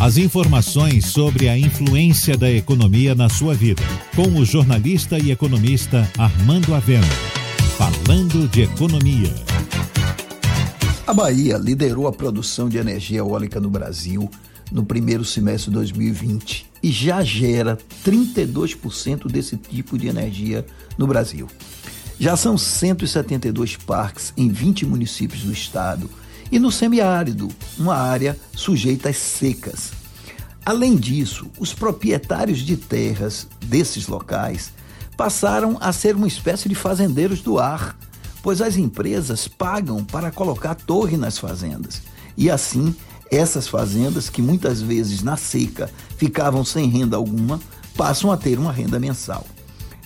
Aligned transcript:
As 0.00 0.16
informações 0.16 1.06
sobre 1.06 1.48
a 1.48 1.58
influência 1.58 2.36
da 2.36 2.48
economia 2.48 3.16
na 3.16 3.28
sua 3.28 3.52
vida, 3.52 3.82
com 4.14 4.38
o 4.38 4.44
jornalista 4.44 5.18
e 5.18 5.32
economista 5.32 6.08
Armando 6.16 6.72
Avena. 6.72 7.04
Falando 7.76 8.46
de 8.48 8.62
economia. 8.62 9.34
A 11.04 11.12
Bahia 11.12 11.58
liderou 11.58 12.06
a 12.06 12.12
produção 12.12 12.68
de 12.68 12.78
energia 12.78 13.18
eólica 13.18 13.58
no 13.58 13.68
Brasil 13.68 14.30
no 14.70 14.84
primeiro 14.84 15.24
semestre 15.24 15.68
de 15.68 15.74
2020 15.74 16.66
e 16.80 16.92
já 16.92 17.24
gera 17.24 17.76
32% 18.04 19.26
desse 19.26 19.56
tipo 19.56 19.98
de 19.98 20.06
energia 20.06 20.64
no 20.96 21.08
Brasil. 21.08 21.48
Já 22.20 22.36
são 22.36 22.56
172 22.56 23.76
parques 23.76 24.32
em 24.36 24.48
20 24.48 24.86
municípios 24.86 25.42
do 25.42 25.52
estado 25.52 26.08
e 26.50 26.58
no 26.58 26.70
semiárido, 26.70 27.48
uma 27.78 27.94
área 27.94 28.38
sujeita 28.54 29.10
às 29.10 29.16
secas. 29.16 29.92
Além 30.64 30.96
disso, 30.96 31.46
os 31.58 31.72
proprietários 31.72 32.58
de 32.58 32.76
terras 32.76 33.46
desses 33.64 34.06
locais 34.06 34.72
passaram 35.16 35.76
a 35.80 35.92
ser 35.92 36.14
uma 36.14 36.28
espécie 36.28 36.68
de 36.68 36.74
fazendeiros 36.74 37.40
do 37.40 37.58
ar, 37.58 37.96
pois 38.42 38.60
as 38.60 38.76
empresas 38.76 39.48
pagam 39.48 40.04
para 40.04 40.30
colocar 40.30 40.74
torre 40.74 41.16
nas 41.16 41.38
fazendas. 41.38 42.02
E 42.36 42.50
assim, 42.50 42.94
essas 43.30 43.66
fazendas, 43.66 44.30
que 44.30 44.40
muitas 44.40 44.80
vezes 44.80 45.22
na 45.22 45.36
seca 45.36 45.90
ficavam 46.16 46.64
sem 46.64 46.88
renda 46.88 47.16
alguma, 47.16 47.60
passam 47.96 48.30
a 48.30 48.36
ter 48.36 48.58
uma 48.58 48.72
renda 48.72 48.98
mensal. 48.98 49.46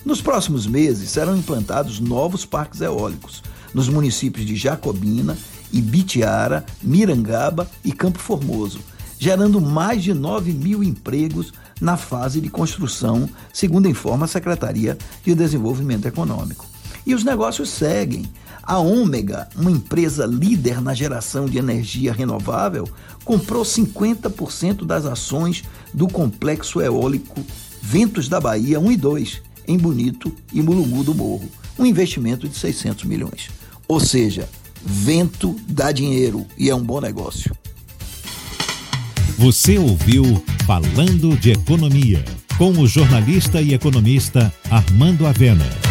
Nos 0.05 0.21
próximos 0.21 0.65
meses 0.65 1.11
serão 1.11 1.37
implantados 1.37 1.99
novos 1.99 2.45
parques 2.45 2.81
eólicos 2.81 3.43
nos 3.73 3.87
municípios 3.87 4.45
de 4.45 4.55
Jacobina 4.55 5.37
Ibitiara, 5.73 6.63
Mirangaba 6.81 7.69
e 7.83 7.91
Campo 7.91 8.19
Formoso, 8.19 8.79
gerando 9.17 9.59
mais 9.59 10.03
de 10.03 10.13
9 10.13 10.53
mil 10.53 10.83
empregos 10.83 11.51
na 11.81 11.97
fase 11.97 12.39
de 12.39 12.49
construção, 12.49 13.27
segundo 13.51 13.89
informa 13.89 14.25
a 14.25 14.29
Secretaria 14.29 14.97
de 15.25 15.33
Desenvolvimento 15.35 16.07
Econômico. 16.07 16.65
E 17.05 17.13
os 17.13 17.23
negócios 17.23 17.69
seguem. 17.69 18.25
A 18.61 18.77
Ômega, 18.77 19.49
uma 19.57 19.69
empresa 19.69 20.25
líder 20.25 20.79
na 20.79 20.93
geração 20.93 21.47
de 21.47 21.57
energia 21.57 22.13
renovável, 22.13 22.87
comprou 23.25 23.63
50% 23.63 24.85
das 24.85 25.05
ações 25.05 25.63
do 25.93 26.07
complexo 26.07 26.79
eólico 26.79 27.43
Ventos 27.81 28.29
da 28.29 28.39
Bahia 28.39 28.79
1 28.79 28.91
e 28.93 28.97
2, 28.97 29.41
em 29.67 29.77
Bonito 29.77 30.33
e 30.53 30.61
Mulungu 30.61 31.03
do 31.03 31.13
Morro, 31.13 31.49
um 31.77 31.85
investimento 31.85 32.47
de 32.47 32.57
600 32.57 33.03
milhões. 33.03 33.49
Ou 33.85 33.99
seja, 33.99 34.47
Vento 34.85 35.55
dá 35.67 35.91
dinheiro 35.91 36.45
e 36.57 36.69
é 36.69 36.75
um 36.75 36.83
bom 36.83 36.99
negócio. 36.99 37.55
Você 39.37 39.77
ouviu 39.77 40.43
Falando 40.65 41.37
de 41.37 41.51
Economia, 41.51 42.23
com 42.57 42.71
o 42.71 42.87
jornalista 42.87 43.61
e 43.61 43.73
economista 43.73 44.53
Armando 44.69 45.25
Avena. 45.25 45.82